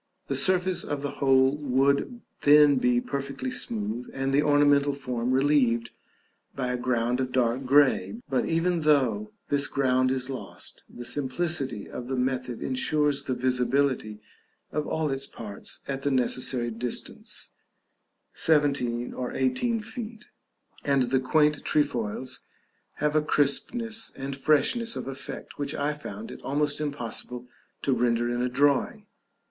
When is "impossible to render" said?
26.81-28.33